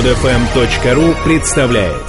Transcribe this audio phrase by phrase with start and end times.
[0.00, 2.02] Подфм.ру представляет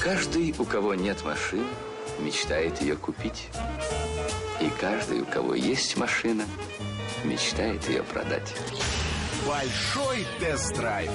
[0.00, 1.62] Каждый, у кого нет машины,
[2.18, 3.50] мечтает ее купить.
[4.60, 6.42] И каждый, у кого есть машина,
[7.22, 8.52] мечтает ее продать.
[9.46, 11.10] Большой тест-драйв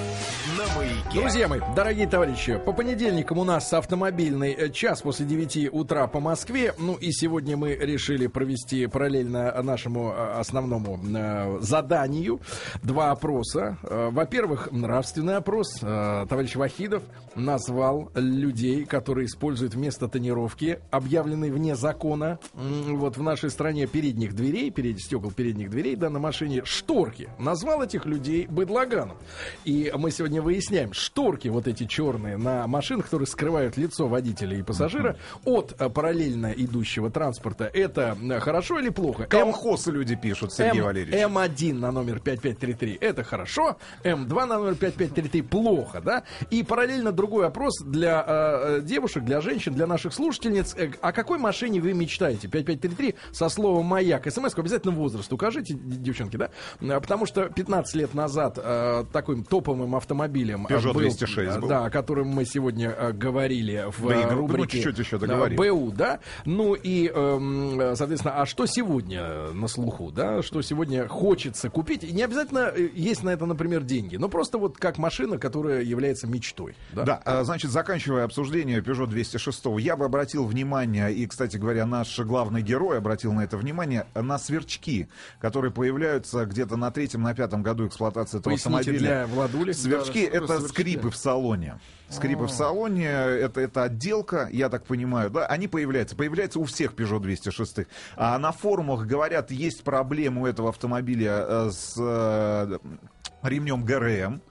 [0.56, 1.20] на маяке.
[1.20, 6.20] Друзья мои, дорогие товарищи, по понедельникам у нас автомобильный э, час после 9 утра по
[6.20, 6.72] Москве.
[6.78, 12.40] Ну и сегодня мы решили провести параллельно нашему э, основному э, заданию
[12.84, 13.78] два опроса.
[13.82, 15.80] Э, Во-первых, нравственный опрос.
[15.80, 17.02] Товарищ Вахидов
[17.34, 24.70] назвал людей, которые используют вместо тонировки, объявленной вне закона, вот в нашей стране передних дверей,
[24.70, 27.28] перед стекол передних дверей, да, на машине, шторки.
[27.38, 29.16] Назвал этих людей быдлаганом.
[29.64, 34.62] И мы сегодня выясняем, шторки вот эти черные на машинах, которые скрывают лицо водителя и
[34.62, 39.24] пассажира от э, параллельно идущего транспорта, это э, хорошо или плохо?
[39.26, 41.14] Колхозы люди пишут, Сергей М- Валерьевич.
[41.14, 46.24] М1 на номер 5533 это хорошо, М2 на номер 5533 плохо, да?
[46.50, 50.74] И параллельно другой опрос для э, э, девушек, для женщин, для наших слушательниц.
[50.76, 52.48] Э, о какой машине вы мечтаете?
[52.48, 54.30] 5533 со словом «маяк».
[54.30, 56.50] СМС обязательно возраст укажите, девчонки, да?
[56.78, 61.68] Потому что 15 лет назад э, таким топовым автомобилем э, Peugeot был, 206 э, был.
[61.68, 65.18] Да, о котором мы сегодня э, говорили в Да, э, и, ну, рубрике чуть-чуть еще
[65.18, 65.56] да, договорим.
[65.56, 66.20] БУ, да?
[66.44, 70.42] Ну и, эм, э, соответственно, а что сегодня на слуху, да?
[70.42, 72.04] Что сегодня хочется купить?
[72.04, 75.82] И не обязательно э, есть на это, например, деньги, но просто вот как машина, которая
[75.82, 76.74] является мечтой.
[76.92, 77.04] Да.
[77.04, 82.18] Да, а, значит, заканчивая обсуждение Peugeot 206, я бы обратил внимание, и, кстати говоря, наш
[82.20, 85.08] главный герой обратил на это внимание, на сверчки,
[85.40, 87.99] которые появляются где-то на третьем, на пятом году эксплуатации
[88.34, 88.98] этого Поясните автомобиля.
[88.98, 89.72] для Владули.
[89.72, 91.78] Сверчки Да, это скрипы в салоне.
[92.08, 96.94] Скрипы в салоне, это, это отделка, я так понимаю, да, они появляются, появляются у всех
[96.94, 97.86] Peugeot 206.
[98.16, 102.78] А на форумах говорят, есть проблемы у этого автомобиля э, с э,
[103.42, 104.42] ремнем ГРМ.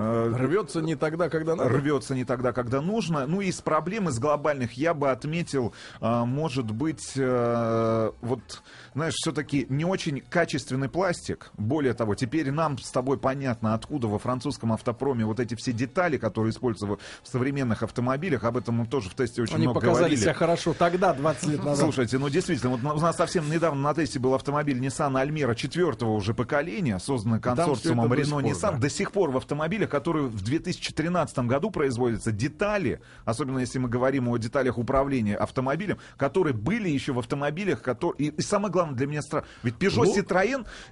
[0.00, 1.68] Э, Рвется не тогда, когда надо.
[1.70, 3.26] рвется не тогда, когда нужно.
[3.26, 8.62] Ну, из проблем, из глобальных я бы отметил, а, может быть, э, вот,
[8.94, 11.50] знаешь, все-таки не очень качественный пластик.
[11.56, 16.16] Более того, теперь нам с тобой понятно, откуда во французском автопроме вот эти все детали,
[16.16, 16.86] которые используются
[17.24, 18.44] в современных автомобилях.
[18.44, 20.20] Об этом мы тоже в тесте очень Они много показали говорили.
[20.20, 21.84] себя хорошо тогда, 20 лет назад.
[21.84, 26.12] Слушайте, ну действительно, вот у нас совсем недавно на тесте был автомобиль Nissan Almera четвертого
[26.12, 28.72] уже поколения, созданный консорциумом всё это до Renault сих пор, Nissan.
[28.74, 28.78] да.
[28.78, 34.28] До сих пор в автомобилях, которые в 2013 году производятся, детали, особенно если мы говорим
[34.28, 38.28] о деталях управления автомобилем, которые были еще в автомобилях, которые...
[38.28, 40.14] И, и самое главное для меня страшно, ведь Peugeot Лу-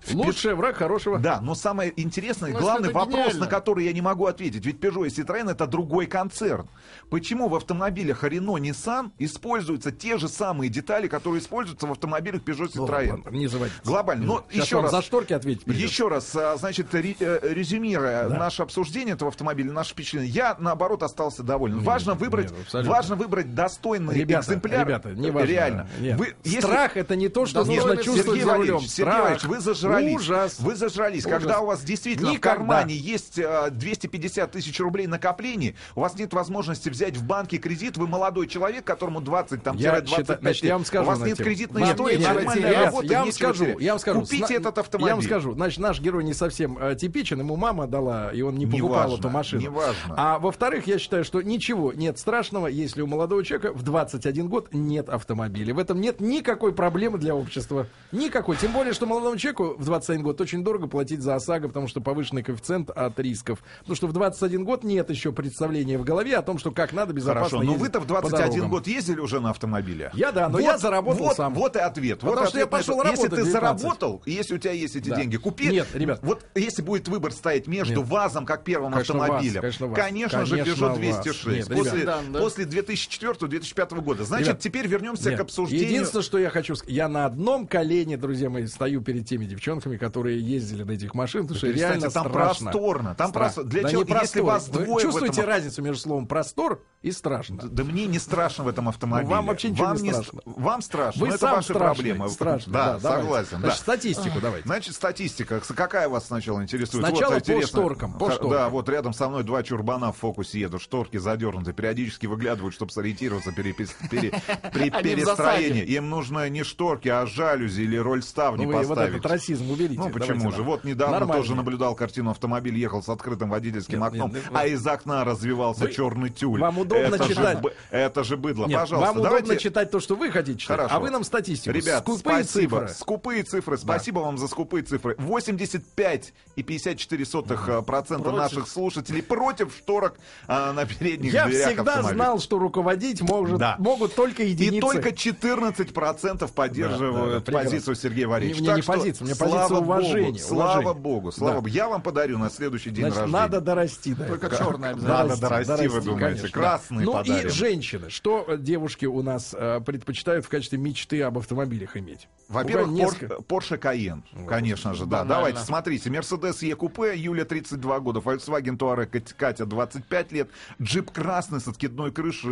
[0.06, 1.18] Пе- Лучший враг хорошего.
[1.18, 3.40] да, но самое интересное, Ну, главный вопрос, гениально.
[3.40, 6.68] на который я не могу ответить, ведь Peugeot и Citroën это другой концерн.
[7.10, 12.70] Почему в автомобилях Renault Nissan используются те же самые детали, которые используются в автомобилях Peugeot
[12.74, 13.10] Ну, Citroën?
[13.10, 13.80] ладно, не заводитесь.
[13.84, 14.26] Глобально.
[14.26, 14.90] Но Сейчас еще раз.
[14.90, 15.86] за шторки ответить придется.
[15.86, 21.42] Еще раз, а, значит, э, резюмируя наше обсуждение этого автомобиля, наше впечатление, я, наоборот, остался
[21.42, 21.80] доволен.
[21.80, 22.92] важно, выбрать, нет, абсолютно.
[22.92, 24.86] важно выбрать достойный Ребята, экземпляр.
[24.86, 25.46] ребята, не важно.
[25.46, 25.88] Реально.
[26.00, 26.18] Нет.
[26.18, 28.78] Вы- если- Страх это не то, что Нет, нужно чувствовать Сергей за рулем.
[28.80, 30.14] Сергей Страх, Валерьевич, вы зажрались.
[30.14, 30.60] Ужас.
[30.60, 31.26] Вы зажрались.
[31.26, 31.38] Ужас.
[31.40, 32.54] Когда у вас действительно Никогда.
[32.64, 37.58] в кармане есть э, 250 тысяч рублей накоплений, у вас нет возможности взять в банке
[37.58, 41.06] кредит, вы молодой человек, которому 20 там, Я 25 считаю- значит, я вам скажу у
[41.08, 43.80] вас на нет кредитной Нет, истории, нет, нет, нормальной ребят, работы, я вам скажу, терять.
[43.80, 44.20] я вам скажу.
[44.20, 45.08] Купите Сна- этот автомобиль.
[45.08, 48.56] Я вам скажу, значит, наш герой не совсем э, типичен, ему мама дала, и он
[48.56, 49.62] не покупал Неважно, эту машину.
[49.62, 50.14] неважно.
[50.16, 54.68] А во-вторых, я считаю, что ничего нет страшного, если у молодого человека в 21 год
[54.72, 55.74] нет автомобиля.
[55.74, 57.86] В этом нет никакой проблемы для общества.
[58.12, 58.56] Никакой.
[58.56, 62.00] Тем более, что молодому человеку в 21 год очень дорого платить за ОСАГО, потому что
[62.00, 63.60] повышенный коэффициент от рисков.
[63.80, 67.12] Потому что в 21 год нет еще представления в голове о том, что как надо
[67.12, 68.70] безопасно Хорошо, но вы-то в по 21 дорогам.
[68.70, 70.10] год ездили уже на автомобиле?
[70.14, 71.54] Я да, но Вот- я заработал вот, сам.
[71.54, 72.20] Вот и ответ.
[72.20, 73.10] Потому вот что я ответ на пошел это.
[73.10, 73.80] Если работать ты 19.
[73.82, 75.16] заработал, если у тебя есть эти Да.
[75.16, 75.68] деньги, купи.
[75.68, 76.20] Нет, ребят.
[76.22, 78.08] Вот если будет выбор стоять между Нет.
[78.08, 79.96] ВАЗом как первым Конечно, автомобилем, ВАЗ, конечно, ВАЗ.
[79.98, 80.98] конечно же Конечно, Peugeot ВАЗ.
[80.98, 81.46] 206.
[81.46, 82.20] Нет, после, ребят.
[82.26, 82.38] Да, да.
[82.40, 84.24] после 2004-2005 года.
[84.24, 85.38] Значит, Ребят, теперь вернемся Нет.
[85.38, 85.88] к обсуждению.
[85.88, 89.96] Единственное, что я хочу сказать, я на одном колене, друзья мои, стою перед теми девчонками,
[89.96, 92.70] которые ездили на этих машинах, потому что перестаньте, реально там страшно.
[92.70, 93.54] просторно, там Страшно.
[93.54, 96.26] просто- для Да чего- не если вас Вы двое в чувствуете этом- разницу между словом
[96.26, 97.58] простор и страшно?
[97.68, 99.28] Да мне не страшно в этом автомобиле.
[99.28, 100.40] Ну, вам вообще ничего вам не страшно.
[100.44, 102.28] Вам страшно, Вы но это сам ваши страшный, проблемы.
[102.30, 102.72] страшно.
[102.72, 103.22] Да, давайте.
[103.24, 103.48] согласен.
[103.58, 103.74] Значит, да.
[103.82, 104.66] статистику давайте.
[104.66, 105.60] Значит, статистика.
[105.76, 107.04] Какая вас сначала интересует?
[107.06, 108.45] Сначала Вот по шторкам, по шторкам.
[108.48, 108.64] Шторкам.
[108.64, 112.92] Да, вот рядом со мной два чурбана в фокусе едут, шторки задернуты, периодически выглядывают, чтобы
[112.92, 115.82] сориентироваться при Они в перестроении.
[115.84, 119.16] Им нужно не шторки, а жалюзи или роль ставни Ну, вы вот поставить.
[119.16, 120.00] этот расизм уберите.
[120.00, 120.62] Ну почему же?
[120.62, 121.42] Вот недавно Нормально.
[121.42, 125.24] тоже наблюдал картину, автомобиль ехал с открытым водительским Нет, окном, нет, нет, а из окна
[125.24, 126.60] развивался Вы- черный тюль.
[126.60, 127.62] вам удобно это читать?
[127.62, 128.66] Же, это же быдло.
[128.66, 129.62] Нет, Пожалуйста, вам удобно давайте...
[129.62, 130.94] читать то, что вы хотите читать, Хорошо.
[130.96, 131.74] а вы нам статистику.
[131.74, 132.78] Ребят, Скупые спасибо.
[132.80, 132.94] цифры.
[132.94, 133.78] Скупые цифры.
[133.78, 135.14] Спасибо вам за скупые цифры.
[135.18, 138.30] 85 и 54 сотых э, процента.
[138.36, 140.16] Наших слушателей против шторок
[140.46, 142.14] а, на передних Я дверях всегда автомобиля.
[142.14, 143.76] знал, что руководить может, Да.
[143.78, 144.76] могут только единицы.
[144.76, 147.70] И только 14% Да, да, поддерживают да, прекрасно.
[147.70, 148.60] позицию Сергея Валерьевича.
[148.60, 150.94] Не- мне Так не что позиция, мне слава позиция Богу, уважения, Слава уважения.
[150.94, 151.56] Богу, слава Да.
[151.60, 151.68] Богу.
[151.68, 153.40] Я вам подарю на следующий день Значит, рождения.
[153.40, 154.14] надо дорасти.
[154.14, 154.24] Да.
[154.26, 155.24] Только черное обязательно.
[155.26, 156.26] Надо дорасти, вы думаете?
[156.26, 157.04] конечно, Красный да.
[157.04, 157.46] Ну подарим.
[157.46, 158.10] и женщины.
[158.10, 162.28] Что девушки у нас э, предпочитают в качестве мечты об автомобилях иметь?
[162.48, 165.18] Во-первых, Porsche, Porsche Cayenne, конечно же, да.
[165.18, 165.34] банально.
[165.34, 166.10] Давайте, смотрите.
[166.10, 170.48] Mercedes E-купе, Юля 32 года, Volkswagen Touareg Кат- Катя 25 лет,
[170.82, 172.50] джип красный с откидной крышей.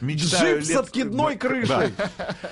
[0.00, 1.38] Мечтаю Джип с лет- откидной Да.
[1.40, 1.94] крышей.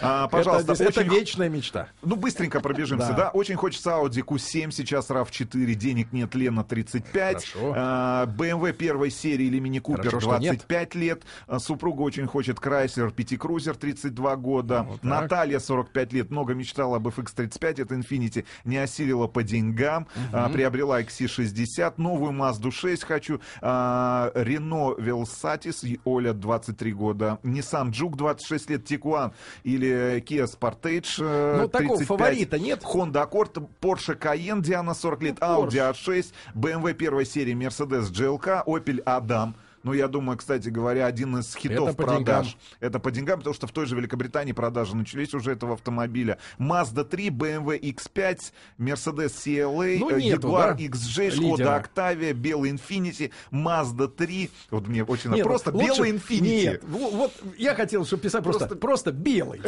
[0.01, 1.89] А, Пожалуйста, это, это очень вечная мечта.
[2.03, 3.15] ну, быстренько пробежимся, Да.
[3.17, 3.29] да.
[3.31, 7.45] Очень хочется Audi Q7, сейчас RAV4, денег нет, Лена 35.
[7.47, 7.75] Хорошо.
[7.77, 10.53] А, BMW первой серии или Mini Cooper Хорошо, что нет.
[10.57, 11.23] 25 лет.
[11.47, 14.83] А, Супруга очень хочет Chrysler Пятикрузер 32 года.
[14.89, 15.11] Вот так.
[15.11, 20.07] Наталья 45 лет, много мечтала об FX35, это Infinity, не осилила по деньгам.
[20.33, 23.41] А, приобрела XC60, новую Mazda 6 хочу.
[23.63, 27.39] А, Velsatis, и Оля 23 года.
[27.43, 29.33] Nissan Juke 26 лет, Tiguan
[29.65, 32.07] или Kia Sportage э, Ну, такого 35.
[32.07, 32.83] фаворита нет?
[32.83, 39.03] Honda Accord, Porsche Cayenne, Диана 40 лет, Audi A6, BMW первой серии, Mercedes GLK, Opel
[39.05, 39.55] Adam.
[39.83, 42.47] Ну, я думаю, кстати говоря, один из хитов Это продаж.
[42.49, 42.61] деньгам.
[42.81, 46.39] Это по деньгам, потому что в той же Великобритании продажи начались уже этого автомобиля.
[46.59, 51.31] Mazda 3, BMW X5, Mercedes CLA, Ну, нету, Jaguar да, XJ.
[51.39, 54.51] Skoda Octavia, белый Infinity, Mazda 3.
[54.71, 56.41] Вот мне очень Нет, просто лучше- белый Infinity.
[56.41, 59.61] Нет, во- вот я хотел, чтобы писать просто, просто, белый.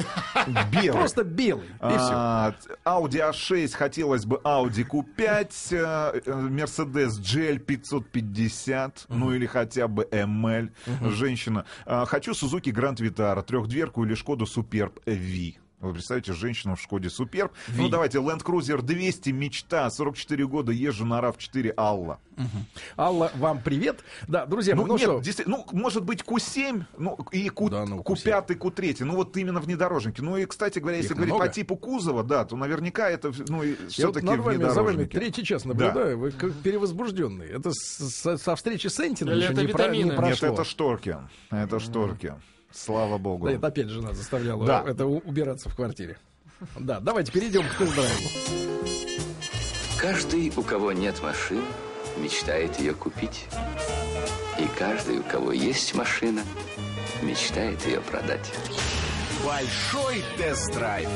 [0.72, 0.92] Белый.
[0.92, 1.66] Просто белый.
[1.66, 2.12] И все.
[2.12, 2.54] А,
[2.84, 10.01] Audi A6 хотелось бы Audi Q5, э, э, Mercedes GL 550, ну или хотя бы
[10.10, 10.70] ML.
[11.10, 11.64] Женщина.
[11.86, 15.61] А, Хочу Suzuki Grand Vitara, трехдверку или Шкоду Superb V.
[15.82, 17.50] Вы представляете, женщину в Шкоде Суперб.
[17.76, 22.20] Ну, давайте, Land Cruiser 200, мечта, 44 года, езжу на RAV4 Алла.
[22.96, 24.00] Алла, вам привет.
[24.28, 27.84] Да, друзья, Ну, ну, нет, что, действительно, ну, может быть, Q7, ну, и Q, Да,
[27.84, 30.20] ну, Q5, Q3, ну, вот именно внедорожники.
[30.20, 31.46] Ну, и, кстати говоря, если Их говорить много?
[31.48, 35.16] по типу кузова, да, то наверняка это, ну, вот все-таки над вами, за вами внедорожники.
[35.16, 37.48] третий час наблюдаю, вы как перевозбужденный.
[37.48, 40.10] Это с- с- со встречи с Энтином Или еще это не, про- не витамины?
[40.28, 40.48] Нет, прошло.
[40.54, 41.16] это шторки,
[41.50, 42.34] это шторки.
[42.72, 43.46] Слава богу.
[43.46, 44.84] Да, это опять жена заставляла Да.
[44.86, 46.18] это убираться в квартире.
[46.78, 48.28] Да, давайте перейдем к тест-драйву.
[49.98, 51.62] Каждый, у кого нет машины,
[52.18, 53.46] мечтает ее купить.
[54.58, 56.42] И каждый, у кого есть машина,
[57.22, 58.52] мечтает ее продать.
[59.44, 61.08] Большой тест-драйв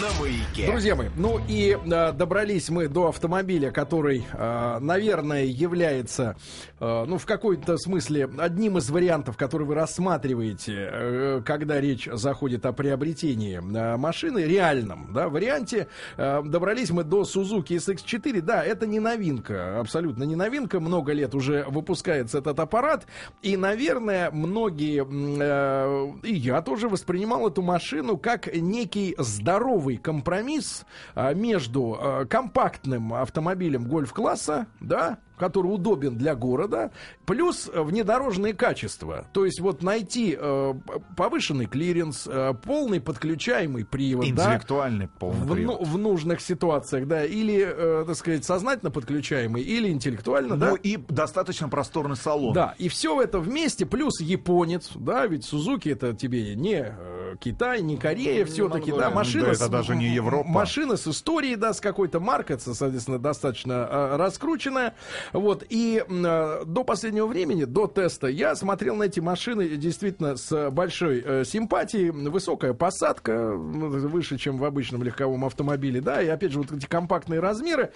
[0.00, 0.66] на маяке.
[0.70, 6.36] Друзья мои, ну и э, добрались мы до автомобиля, который, э, наверное, является,
[6.78, 12.64] э, ну, в какой-то смысле, одним из вариантов, который вы рассматриваете, э, когда речь заходит
[12.64, 15.88] о приобретении э, машины, реальном, да, варианте.
[16.16, 18.40] Э, добрались мы до Suzuki SX4.
[18.40, 20.78] Да, это не новинка, абсолютно не новинка.
[20.78, 23.06] Много лет уже выпускается этот аппарат.
[23.42, 30.84] И, наверное, многие, э, и я тоже воспринимал эту машину как некий здоровый компромисс
[31.14, 36.92] а, между э, компактным автомобилем гольф-класса, да, который удобен для города,
[37.26, 39.26] плюс внедорожные качества.
[39.32, 40.74] То есть вот найти э,
[41.16, 45.80] повышенный клиренс, э, полный подключаемый привод, да, Интеллектуальный полный в, привод.
[45.80, 50.70] ну- в нужных ситуациях, да, или, э, так сказать, сознательно подключаемый, или интеллектуально, да.
[50.70, 52.52] Ну и достаточно просторный салон.
[52.52, 57.82] Да, и все это вместе, плюс японец, да, ведь Сузуки это тебе не э, Китай,
[57.82, 60.48] не Корея, все-таки, да, машина Да, это с- даже не Европа.
[60.48, 64.94] Машина с историей, да, с какой-то маркой, со- соответственно, достаточно э, раскрученная.
[65.32, 70.70] Вот, и э, до последнего времени, до теста, я смотрел на эти машины действительно с
[70.70, 72.10] большой э, симпатией.
[72.10, 77.40] Высокая посадка, выше, чем в обычном легковом автомобиле, да, и опять же, вот эти компактные
[77.40, 77.92] размеры.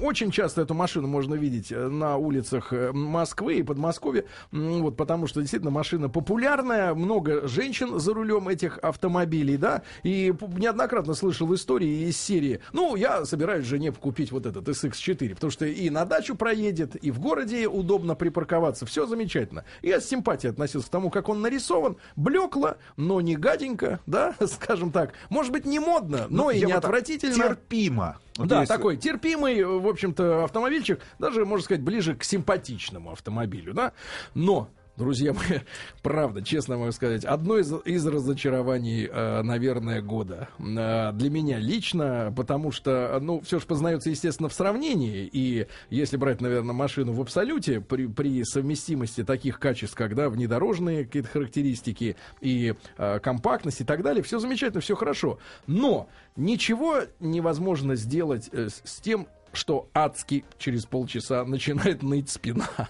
[0.00, 5.26] Очень часто эту машину можно видеть э, на улицах э, Москвы и Подмосковья, вот, потому
[5.26, 11.52] что действительно машина популярная, много женщин за рулем рулем этих автомобилей, да, и неоднократно слышал
[11.54, 16.04] истории из серии, ну, я собираюсь жене купить вот этот SX4, потому что и на
[16.04, 19.64] дачу проедет, и в городе удобно припарковаться, все замечательно.
[19.82, 24.92] Я с симпатией относился к тому, как он нарисован, блекло, но не гаденько, да, скажем
[24.92, 27.34] так, может быть, не модно, но Ну, и не отвратительно.
[27.34, 28.18] Терпимо.
[28.36, 33.74] Вот Да, если- такой терпимый, в общем-то, автомобильчик, даже, можно сказать, ближе к симпатичному автомобилю,
[33.74, 33.92] да.
[34.34, 34.68] Но,
[34.98, 35.60] друзья мои,
[36.02, 42.32] правда, честно могу сказать, одно из, из разочарований, э, наверное, года э, для меня лично,
[42.36, 47.20] потому что, ну, все же познается, естественно, в сравнении, и если брать, наверное, машину в
[47.20, 54.02] абсолюте, при, при совместимости таких качеств, когда внедорожные какие-то характеристики и э, компактность и так
[54.02, 55.38] далее, все замечательно, все хорошо.
[55.66, 62.68] Но ничего невозможно сделать э, с, с тем, что адски через полчаса начинает ныть спина.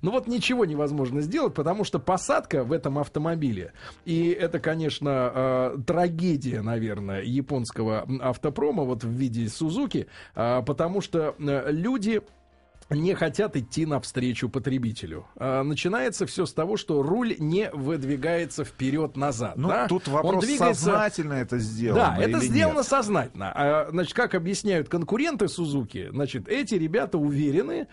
[0.00, 3.72] Ну вот ничего невозможно сделать, потому что посадка в этом автомобиле,
[4.04, 11.34] и это, конечно, э, трагедия, наверное, японского автопрома вот в виде Сузуки, э, потому что
[11.38, 12.22] э, люди
[12.90, 15.26] не хотят идти навстречу потребителю.
[15.36, 19.56] А, начинается все с того, что руль не выдвигается вперед-назад.
[19.56, 19.88] Ну, да?
[19.88, 22.86] тут Он вопрос, двигается- сознательно это сделано да, это сделано нет.
[22.86, 23.52] сознательно.
[23.54, 27.88] А, значит, как объясняют конкуренты Сузуки, значит, эти ребята уверены,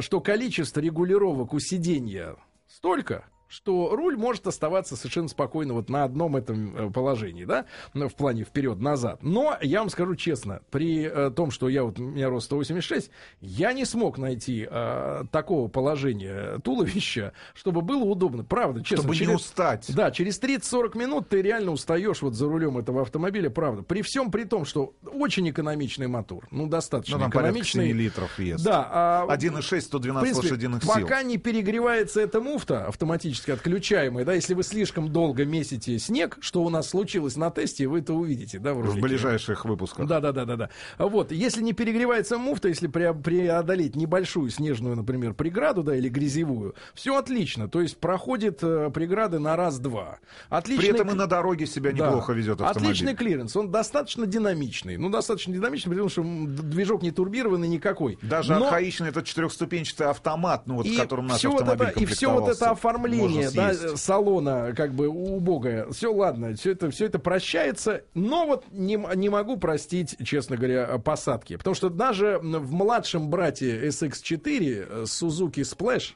[0.00, 2.36] что количество регулировок у сиденья
[2.66, 7.64] столько, что руль может оставаться совершенно спокойно вот на одном этом э, положении, да,
[7.94, 9.22] ну, в плане вперед-назад.
[9.22, 13.10] Но я вам скажу честно, при э, том, что я вот, у меня рост 186,
[13.40, 18.44] я не смог найти э, такого положения туловища, чтобы было удобно.
[18.44, 18.98] Правда, честно.
[19.04, 19.86] Чтобы не через- устать.
[19.94, 23.82] да, через 30-40 минут ты реально устаешь вот за рулем этого автомобиля, правда.
[23.82, 26.46] При всем при том, что очень экономичный мотор.
[26.50, 27.88] Ну, достаточно Ну, экономичный.
[27.88, 28.64] 7 литров ест.
[28.64, 28.86] Да.
[28.90, 30.92] а 1,6, в 112 принципе, лошадиных сил.
[30.92, 36.62] пока не перегревается эта муфта автоматически отключаемая, да, если вы слишком долго месите снег, что
[36.62, 40.06] у нас случилось на тесте, вы это увидите, да, в В ближайших выпусках.
[40.06, 40.70] Да, да, да, да, да.
[40.98, 46.74] Вот, если не перегревается муфта, если пре- преодолеть небольшую снежную, например, преграду, да, или грязевую,
[46.94, 47.68] все отлично.
[47.68, 50.18] То есть проходит э, преграды на раз-два.
[50.48, 52.06] Отличный При этом и на дороге себя да.
[52.06, 52.90] неплохо ведет автомобиль.
[52.90, 54.96] Отличный клиренс, он достаточно динамичный.
[54.96, 58.18] Ну, достаточно динамичный, потому что движок не турбированный никакой.
[58.22, 62.06] Даже Но- архаичный этот четырехступенчатый автомат, ну вот и в котором наш автомобиль это, и
[62.06, 63.98] все вот это оформление может да, съесть.
[63.98, 69.28] салона как бы убогое все ладно все это все это прощается но вот не, не
[69.28, 76.14] могу простить честно говоря посадки потому что даже в младшем брате SX4 э, Suzuki Splash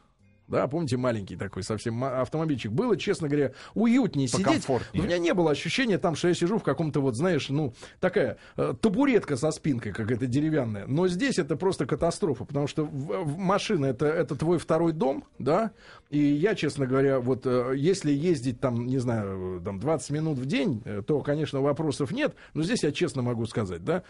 [0.49, 2.73] да, помните, маленький такой совсем автомобильчик.
[2.73, 4.65] Было, честно говоря, уютнее сидеть.
[4.93, 8.37] У меня не было ощущения там, что я сижу в каком-то вот, знаешь, ну, такая
[8.57, 10.87] э, табуретка со спинкой какая-то деревянная.
[10.87, 15.25] Но здесь это просто катастрофа, потому что в- в- машина это, это твой второй дом,
[15.39, 15.71] да,
[16.11, 20.47] и я, честно говоря, вот э, если ездить там, не знаю, там 20 минут в
[20.47, 24.03] день, э, то, конечно, вопросов нет, но здесь я честно могу сказать, да,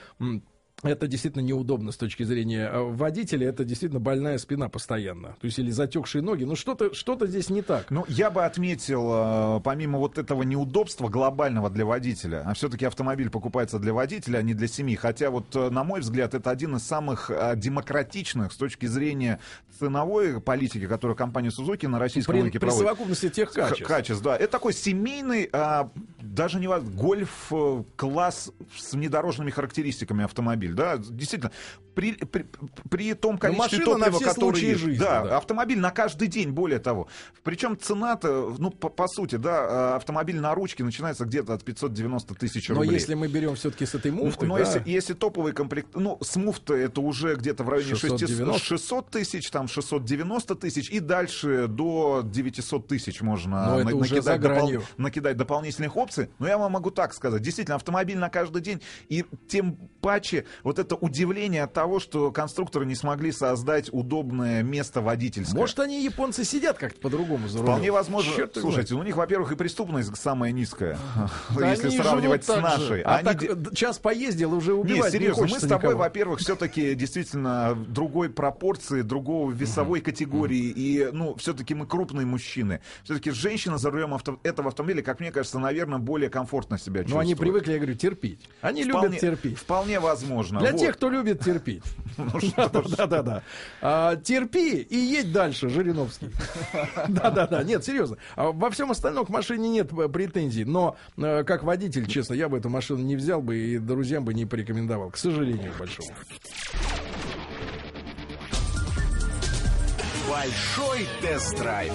[0.82, 5.36] это действительно неудобно с точки зрения э, водителя, это действительно больная спина постоянно.
[5.40, 6.44] То есть или затекшие ноги.
[6.44, 7.90] Ну что-то что здесь не так.
[7.90, 13.30] Ну, я бы отметил, э, помимо вот этого неудобства глобального для водителя, а все-таки автомобиль
[13.30, 14.96] покупается для водителя, а не для семьи.
[14.96, 19.38] Хотя вот, э, на мой взгляд, это один из самых демократичных с точки зрения
[19.78, 22.86] ценовой политики, которую компания Suzuki на российском При, рынке при проводит.
[22.86, 23.86] совокупности тех качеств.
[23.86, 24.36] Качеств, да.
[24.36, 30.24] Это такой семейный, а, даже не гольф-класс с внедорожными характеристиками
[30.72, 31.52] автомобиль, да, действительно.
[31.94, 32.46] При, при,
[32.88, 35.36] при том количестве на топлива, все которое случаи есть, жизни, да, да.
[35.36, 37.06] автомобиль на каждый день, более того.
[37.42, 42.34] Причем цена-то, ну, по, по сути, да, а, автомобиль на ручке начинается где-то от 590
[42.34, 42.94] тысяч Но рублей.
[42.94, 46.16] если мы берем все-таки с этой Ну, муфтой, но да, если, если топовый комплект, ну,
[46.22, 48.58] с муфта это уже где-то в районе 690.
[48.58, 53.96] 600, 600 тысяч, там 690 тысяч, и дальше до 900 тысяч можно Но это на-
[53.96, 56.30] уже за допол- накидать дополнительных опций.
[56.38, 60.78] Но я вам могу так сказать, действительно, автомобиль на каждый день, и тем паче вот
[60.78, 65.58] это удивление от того, что конструкторы не смогли создать удобное место водительское.
[65.60, 67.72] может, они, японцы, сидят как-то по-другому за рулем.
[67.72, 68.32] Вполне возможно.
[68.34, 70.98] Черт Слушайте, у них, во-первых, и преступность самая низкая,
[71.56, 73.02] Да если они сравнивать с нашей.
[73.02, 76.02] А Они так, час поездил, уже не, убивать не, серьезно, мы хочется с тобой, никого.
[76.04, 82.80] во-первых, все-таки действительно другой пропорции, другого весовой категории, и, ну, все-таки мы крупные мужчины.
[83.04, 87.04] Все-таки женщина за рулем авто- этого автомобиля, как мне кажется, наверное, более комфортно себя Но
[87.04, 87.22] чувствует.
[87.24, 88.48] они привыкли, я говорю, терпеть.
[88.60, 89.58] Они Вполне- любят терпеть.
[89.58, 90.41] Вполне возможно.
[90.50, 90.80] Для Вот.
[90.80, 91.82] тех, кто любит терпеть.
[92.18, 92.96] Ну что ж.
[92.96, 93.42] Да-да-да.
[93.80, 96.30] А, Терпи и едь дальше, Жириновский.
[97.08, 97.62] Да-да-да.
[97.62, 98.16] Нет, серьезно.
[98.36, 100.64] А Во всем остальном к машине нет претензий.
[100.64, 104.34] Но э, как водитель, честно, я бы эту машину не взял бы и друзьям бы
[104.34, 105.10] не порекомендовал.
[105.10, 106.10] К сожалению большому.
[110.32, 111.92] Большой тест-драйв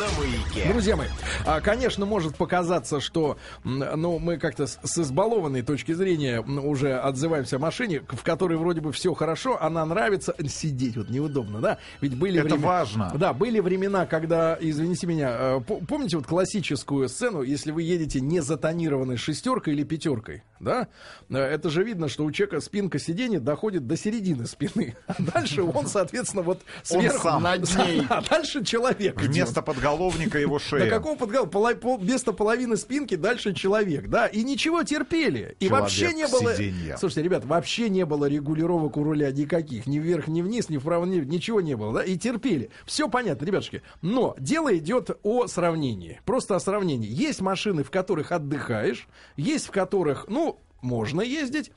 [0.00, 0.72] на маяке.
[0.72, 1.06] Друзья мои,
[1.46, 7.58] а, конечно, может показаться, что ну, мы как-то с, избалованной точки зрения уже отзываемся о
[7.60, 11.78] машине, в которой вроде бы все хорошо, она нравится, сидеть вот неудобно, да?
[12.00, 13.12] Ведь были Это важно.
[13.14, 18.40] Да, были времена, когда, извините меня, по- помните вот классическую сцену, если вы едете не
[18.40, 20.88] затонированной шестеркой или пятеркой, да?
[21.30, 24.96] Э, Это же видно, что у человека спинка сиденья доходит до середины спины.
[25.06, 26.60] А дальше он, соответственно, вот
[26.90, 27.42] Он сверху сам.
[27.42, 28.02] над ней.
[28.08, 29.18] А дальше человек.
[29.20, 29.30] идет.
[29.30, 30.88] Вместо подголовника его шея.
[30.90, 31.46] какого подгал?
[31.46, 34.26] Пола- пол- Вместо половины спинки дальше человек, да?
[34.26, 35.56] И ничего терпели.
[35.60, 36.54] И Человек вообще не было...
[36.54, 36.96] сиденья.
[36.96, 39.86] Слушайте, ребят, вообще не было регулировок у руля никаких.
[39.86, 41.20] Ни вверх, ни вниз, ни вправо, ни...
[41.20, 42.02] Ничего не было, да?
[42.02, 42.70] И терпели.
[42.86, 43.82] Все понятно, ребятушки.
[44.02, 46.20] Но дело идет о сравнении.
[46.24, 47.08] Просто о сравнении.
[47.10, 50.47] Есть машины, в которых отдыхаешь, есть в которых, ну,
[50.80, 51.72] можно ездить,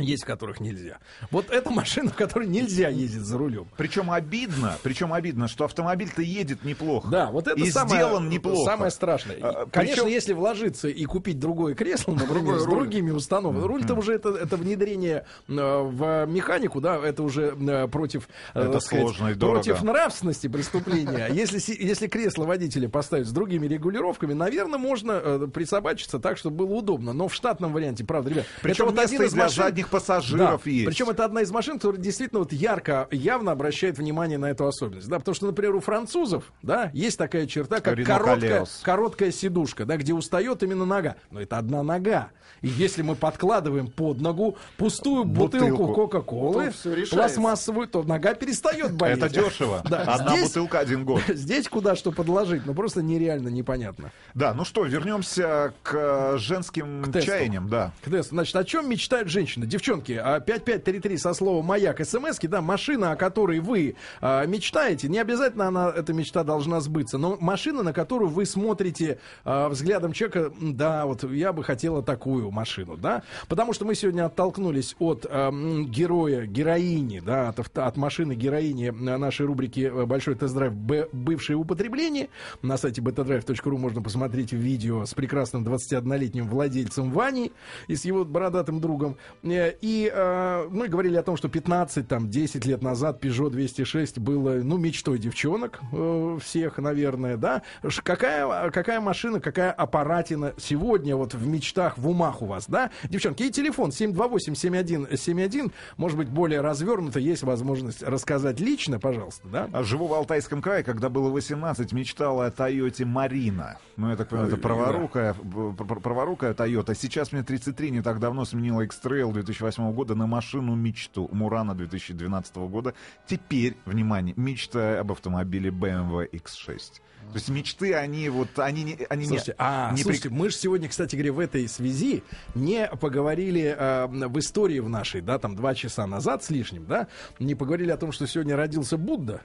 [0.00, 0.98] есть в которых нельзя.
[1.30, 3.66] Вот эта машина, в которой нельзя ездить за рулем.
[3.76, 7.08] Причем обидно, причем обидно, что автомобиль-то едет неплохо.
[7.08, 8.64] Да, вот это и самое, сделан неплохо.
[8.70, 9.36] самое страшное.
[9.40, 14.14] А, Конечно, причем- если вложиться и купить другое кресло, например, с другими установками, руль-то уже
[14.14, 19.28] это, это внедрение э, в механику, да, это уже э, против, э, Это сказать, сложно
[19.28, 19.62] и дорого.
[19.62, 21.28] против нравственности преступления.
[21.32, 27.12] Если, если кресло водителя поставить с другими регулировками, наверное, можно присобачиться так, чтобы было удобно.
[27.12, 30.62] Но в штатном варианте, правда, ребят, Причем это вот один из для машин, задних пассажиров
[30.64, 30.70] да.
[30.70, 30.86] есть.
[30.86, 35.08] Причем это одна из машин, которая действительно вот ярко, явно обращает внимание на эту особенность.
[35.08, 38.80] Да, потому что, например, у французов, да, есть такая черта, как Рено короткая, Колеос.
[38.82, 41.16] короткая сидушка, да, где устает именно нога.
[41.30, 42.30] Но это одна нога.
[42.62, 45.94] И если мы подкладываем под ногу пустую бутылку, Бутылку.
[45.94, 46.72] Кока-Колы,
[47.10, 49.18] пластмассовую, то нога перестает болеть.
[49.18, 49.82] Это дешево.
[49.88, 51.22] Да, Одна здесь- бутылка один год.
[51.28, 54.12] Здесь куда что подложить, ну просто нереально непонятно.
[54.34, 57.30] Да, ну что, вернемся к э, женским тесту.
[57.30, 57.92] чаяниям, да.
[58.04, 59.66] Кдес, значит, о чем мечтают женщины?
[59.80, 65.18] Девчонки, а 5533 со словом «Маяк» смс да, машина, о которой вы а, мечтаете, не
[65.18, 70.52] обязательно она, эта мечта должна сбыться, но машина, на которую вы смотрите а, взглядом человека,
[70.60, 75.24] «М, да, вот я бы хотела такую машину, да, потому что мы сегодня оттолкнулись от
[75.24, 80.74] а, м, героя, героини, да, от, от машины героини э, нашей рубрики э, «Большой тест-драйв.
[80.74, 82.28] Бывшее употребление».
[82.60, 87.52] На сайте betadrive.ru можно посмотреть видео с прекрасным 21-летним владельцем Ваней
[87.88, 89.16] и с его бородатым другом.
[89.60, 94.18] Э, И э, мы говорили о том, что 15, там, 10 лет назад Peugeot 206
[94.18, 97.62] было, ну, мечтой девчонок э, всех, наверное, да.
[98.02, 102.90] Какая, какая машина, какая аппаратина сегодня вот в мечтах, в умах у вас, да?
[103.04, 109.68] Девчонки, и телефон 728-7171, может быть, более развернуто, есть возможность рассказать лично, пожалуйста, да?
[109.72, 113.78] А Живу в Алтайском крае, когда было 18, мечтала о Тойоте Марина.
[113.96, 116.94] Ну, я так понимаю, это праворукая, праворукая Тойота.
[116.94, 122.56] Сейчас мне 33, не так давно сменила X-Trail 2008 года на машину мечту Мурана 2012
[122.56, 122.94] года.
[123.26, 127.00] Теперь, внимание, мечта об автомобиле BMW X6.
[127.32, 128.98] То есть мечты, они вот, они не...
[129.08, 132.88] Они Слушайте, не, а, не слушайте, мы же сегодня, кстати говоря, в этой связи не
[132.88, 137.06] поговорили э, в истории в нашей, да, там два часа назад с лишним, да,
[137.38, 139.42] не поговорили о том, что сегодня родился Будда.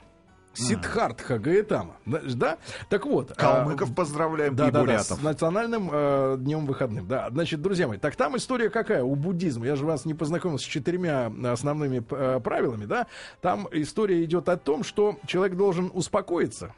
[0.55, 2.57] Сиддхартха Гаэтама, да, да?
[2.89, 3.31] Так вот.
[3.31, 7.07] а, Калмыков поздравляем да, да, да, с национальным э, днем выходным.
[7.07, 9.65] Да, значит, друзья мои, так там история какая у буддизма?
[9.65, 13.07] Я же вас не познакомил с четырьмя основными э, правилами, да?
[13.41, 16.73] Там история идет о том, что человек должен успокоиться.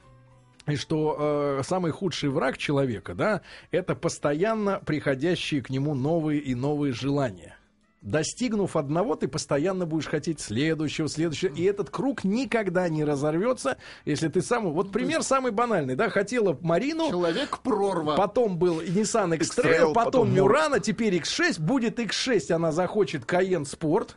[0.67, 6.55] И что э, самый худший враг человека, да, это постоянно приходящие к нему новые и
[6.55, 7.56] новые желания.
[8.01, 11.53] Достигнув одного, ты постоянно будешь хотеть следующего, следующего.
[11.53, 14.71] И этот круг никогда не разорвется, если ты сам...
[14.71, 18.15] Вот пример самый банальный, да, хотела Марину, Человек прорва.
[18.15, 21.59] Потом был Nissan X-Trail, X-Trail, потом, потом Мурана, теперь X6.
[21.59, 24.11] Будет X6, она захочет Cayenne Sport.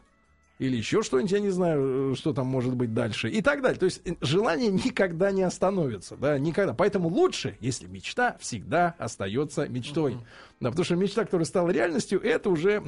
[0.60, 3.30] Или еще что-нибудь, я не знаю, э, что там может быть дальше.
[3.30, 3.78] И так далее.
[3.78, 6.16] То есть э, желание никогда не остановится.
[6.16, 6.74] Да, никогда.
[6.74, 10.18] Поэтому лучше, если мечта всегда остается мечтой.
[10.60, 12.82] Да, потому что мечта, которая стала реальностью, это уже,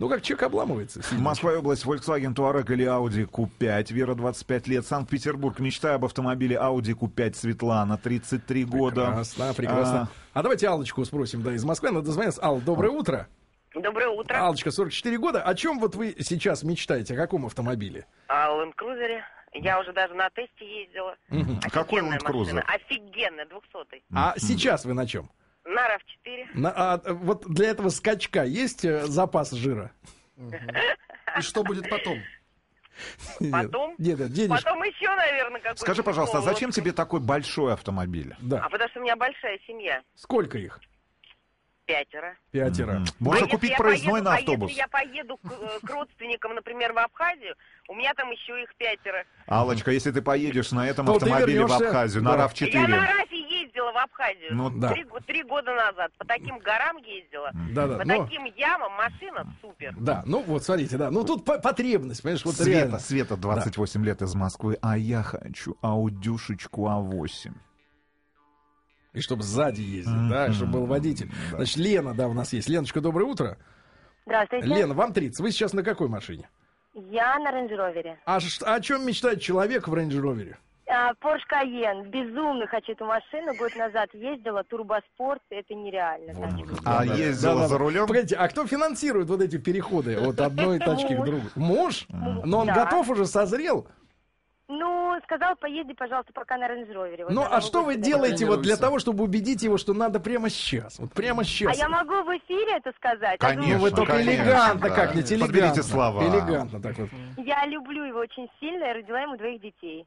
[0.00, 1.00] ну, как человек обламывается.
[1.12, 6.56] Москва и область, Volkswagen Touareg или Audi Q5, Вера 25 лет, Санкт-Петербург, мечта об автомобиле
[6.56, 9.06] Audi Q5 Светлана, 33 года.
[9.06, 10.08] Прекрасно, прекрасно.
[10.32, 11.92] А, давайте Аллочку спросим, да, из Москвы.
[11.92, 12.42] Надо дозвониться.
[12.42, 13.28] Алла, доброе утро.
[13.74, 14.36] Доброе утро.
[14.38, 15.42] Аллочка, 44 года.
[15.42, 17.14] О чем вот вы сейчас мечтаете?
[17.14, 18.06] О каком автомобиле?
[18.28, 19.20] Land Cruiser.
[19.54, 21.16] Я уже даже на тесте ездила.
[21.70, 22.38] Какой Land Cruiser?
[22.38, 22.64] машина.
[22.66, 25.30] Офигенная, 200 А сейчас вы на чем?
[25.64, 26.46] На RAV4.
[26.54, 29.92] На- а, вот для этого скачка есть э, запас жира?
[31.38, 32.18] И что будет потом?
[33.50, 33.94] Потом?
[33.96, 34.50] Нет, нет.
[34.50, 35.80] Потом еще, наверное, какой-то.
[35.80, 38.34] Скажи, пожалуйста, а зачем тебе такой большой автомобиль?
[38.40, 38.60] Да.
[38.64, 40.02] А потому что у меня большая семья.
[40.14, 40.78] Сколько их?
[41.84, 42.36] Пятеро.
[42.52, 42.92] Пятеро.
[42.94, 43.04] Мгм.
[43.18, 44.70] Можно А купить проездной поеду- на а автобус.
[44.70, 47.54] если я поеду к, э, к родственникам, например, в Абхазию,
[47.88, 49.24] у меня там еще их пятеро.
[49.48, 51.72] Аллочка, если ты поедешь на этом То ты автомобиле в.
[51.72, 52.36] Абхазию, на Да.
[52.36, 54.54] Я на RAV4, РАФе ездила в Абхазию.
[54.54, 54.92] Ну, да.
[54.92, 56.12] Три, го- три года назад.
[56.18, 57.50] По таким горам ездила.
[57.74, 57.98] Да-да.
[57.98, 59.92] По но- таким ямам машина супер.
[59.98, 61.10] Да, ну вот смотрите, да.
[61.10, 62.98] Ну тут по- потребность, понимаешь, вот Света, реально.
[63.00, 67.52] Света, 28 лет из Москвы, а я хочу аудюшечку А8.
[69.12, 71.28] И чтобы сзади ездить, да, и чтобы был водитель.
[71.50, 71.56] Да.
[71.58, 72.68] Значит, Лена, да, у нас есть.
[72.68, 73.58] Леночка, доброе утро.
[74.24, 74.66] Здравствуйте.
[74.66, 75.40] Лена, вам 30.
[75.40, 76.48] Вы сейчас на какой машине?
[76.94, 78.18] Я на Range Rover е.
[78.24, 80.56] А ш- о чем мечтает человек в Range Rover е?
[80.88, 82.08] А, Cayenne.
[82.10, 83.54] Безумно хочу эту машину.
[83.58, 84.62] Год назад ездила.
[84.64, 85.40] Турбоспорт.
[85.50, 86.34] Это нереально.
[86.34, 86.76] конечно.
[86.84, 88.06] А ездила за рулем?
[88.06, 91.50] Погодите, а кто финансирует вот эти переходы от одной тачки к другой?
[91.54, 92.06] Муж?
[92.08, 92.84] Но он Да.
[92.84, 93.88] готов уже, созрел?
[94.68, 97.24] Ну, сказал, поезди, пожалуйста, пока на рейндж ровере.
[97.24, 100.48] Вот Ну, а что вы делаете вот для того, чтобы убедить его, что надо прямо
[100.48, 100.98] сейчас?
[100.98, 101.76] Вот прямо А сейчас.
[101.76, 103.38] я могу в эфире это сказать?
[103.40, 104.94] Я Конечно, Ну, вы только конечно, элегантно да.
[104.94, 105.46] как-нибудь, элегантно.
[105.60, 106.22] Подберите слова.
[106.22, 107.08] Элегантно так вот.
[107.36, 108.84] Я люблю его очень сильно.
[108.84, 110.06] Я родила ему двоих детей.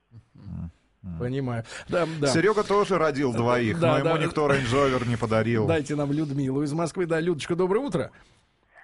[1.19, 1.63] Понимаю.
[1.87, 2.27] Да, да.
[2.27, 4.23] Серега тоже родил двоих, Да, но ему да.
[4.25, 5.67] никто Range не подарил.
[5.67, 7.05] Дайте нам Людмилу из Москвы.
[7.05, 8.11] Да, Людочка, доброе утро.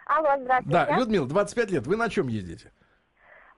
[0.05, 0.69] Алло, здравствуйте.
[0.85, 1.87] Да, Людмила, 25 лет.
[1.87, 2.71] Вы на чем ездите?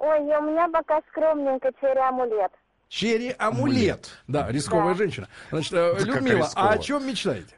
[0.04, 2.52] Ой, у меня пока скромненько Chery Amulet.
[2.90, 4.10] Chery Amulet.
[4.28, 4.96] Да, рисковая Да.
[4.96, 5.30] женщина.
[5.50, 7.56] Значит, э, Людмила, а о чем мечтаете?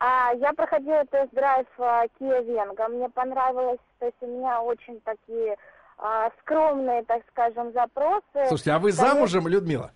[0.00, 2.88] А я проходила тест-драйв а, Kia Venga.
[2.88, 5.56] Мне понравилось, то есть у меня очень такие
[5.96, 8.48] а, скромные, так скажем, запросы.
[8.48, 9.08] Слушайте, а вы Конечно.
[9.08, 9.92] замужем, Людмила?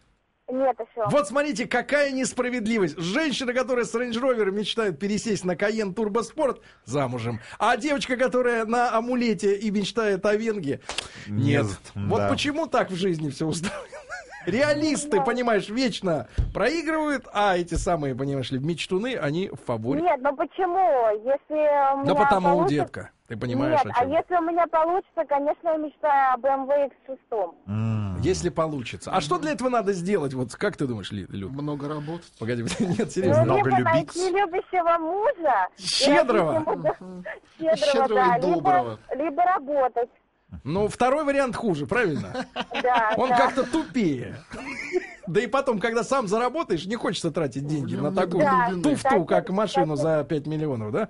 [0.53, 1.09] Нет еще.
[1.09, 2.99] Вот смотрите, какая несправедливость.
[2.99, 7.41] Женщина, которая с Range Rover мечтает пересесть на Cayenne Turbo Sport, замужем.
[7.59, 10.81] А девочка, которая на амулете и мечтает о Венге,
[11.27, 11.65] нет.
[11.65, 12.29] Нет, Вот да.
[12.29, 13.79] почему так в жизни все устроено.
[14.45, 20.03] Реалисты, понимаешь, вечно проигрывают, а эти самые, понимаешь ли, мечтуны, они в фаворе.
[20.03, 20.79] Нет, ну почему?
[21.25, 24.13] Если у меня Да потому, получится- детка, ты понимаешь, Нет, о а чем.
[24.13, 27.55] если у меня получится, конечно, я мечтаю об BMW X6.
[27.67, 28.21] М.
[28.21, 29.11] Если получится.
[29.11, 30.35] А что для этого надо сделать?
[30.35, 31.51] Вот как ты думаешь, Люд?
[31.51, 32.31] Много работать.
[32.39, 33.45] Погоди, нет, Ну, серьезно.
[33.45, 33.85] Много либо любить.
[33.95, 35.69] найти любящего мужа.
[35.79, 36.53] Щедрого.
[36.61, 37.25] ему-
[37.59, 38.37] Щедрого, Щедрого да.
[38.37, 38.99] и доброго.
[39.11, 40.11] Либо, либо работать.
[40.65, 42.45] Ну, второй вариант хуже, правильно?
[42.83, 43.37] Да, Он да.
[43.39, 44.37] как-то тупее.
[45.27, 48.45] Да и потом, когда сам заработаешь, не хочется тратить деньги на такую
[48.83, 51.09] туфту, как машину за 5 миллионов, да?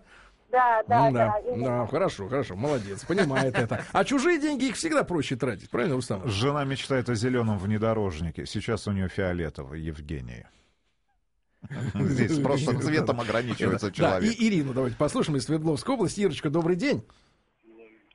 [0.53, 1.35] Да, да, М, да.
[1.43, 3.85] да, да, хорошо, хорошо, молодец, понимает это.
[3.93, 6.29] А чужие деньги их всегда проще тратить, правильно, Рустам?
[6.29, 8.45] Жена мечтает о зеленом внедорожнике.
[8.45, 10.51] Сейчас у нее фиолетовый, Евгения.
[11.95, 14.35] Здесь просто цветом ограничивается Да, человек.
[14.39, 16.21] и Ирину давайте послушаем из Свердловской области.
[16.21, 17.03] Ирочка, добрый день.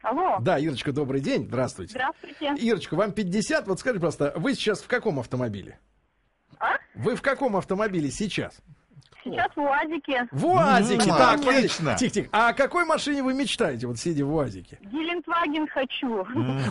[0.04, 0.38] Алло.
[0.40, 1.94] Да, Ирочка, добрый день, здравствуйте.
[1.94, 2.54] Здравствуйте.
[2.64, 5.80] Ирочка, вам 50, вот скажите просто, вы сейчас в каком автомобиле?
[6.60, 6.78] А?
[6.94, 8.60] Вы в каком автомобиле сейчас?
[9.32, 10.28] Сейчас в УАЗике.
[10.32, 11.96] В УАЗике, М, так, отлично.
[11.96, 12.30] Тихо, тихо.
[12.32, 14.78] А о какой машине вы мечтаете, вот сидя в УАЗике?
[14.82, 16.26] Гелендваген хочу.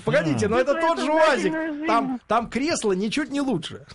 [0.04, 1.52] Погодите, но это тот же УАЗик.
[1.52, 1.86] жизнь.
[1.86, 3.86] Там, там кресло ничуть не лучше.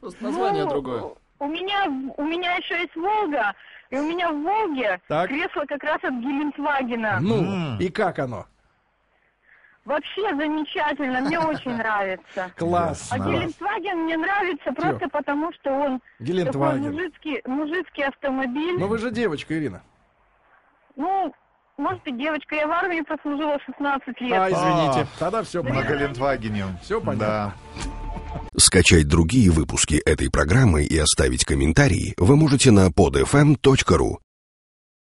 [0.00, 1.04] Просто название Ну, другое.
[1.38, 1.84] У меня,
[2.16, 3.52] у меня еще есть Волга,
[3.90, 5.28] и у меня в Волге Так.
[5.28, 7.18] кресло как раз от Гелендвагена.
[7.20, 7.78] Ну, М.
[7.80, 8.46] и как оно?
[9.84, 12.50] Вообще замечательно, мне очень нравится.
[12.56, 13.08] Класс.
[13.10, 18.78] А Гелендваген мне нравится просто потому, что он такой мужицкий, мужицкий автомобиль.
[18.78, 19.82] Ну вы же девочка, Ирина.
[20.96, 21.34] Ну,
[21.76, 24.32] может быть, девочка, я в армии прослужила 16 лет.
[24.32, 25.06] А, извините.
[25.18, 25.94] Тогда все На понятно.
[25.94, 26.64] Гелендвагене.
[26.82, 27.26] Всё понятно.
[27.26, 27.54] Да.
[28.56, 34.18] Скачать другие выпуски этой программы и оставить комментарии вы можете на podfm.ru.